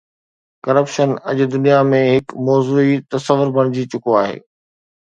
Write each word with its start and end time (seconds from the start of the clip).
Corruption 0.67 1.09
اڄ 1.29 1.37
دنيا 1.53 1.77
۾ 1.91 2.01
هڪ 2.13 2.25
موضوعي 2.49 2.95
تصور 3.13 3.47
بڻجي 3.59 3.83
چڪو 3.93 4.11
آهي. 4.25 4.37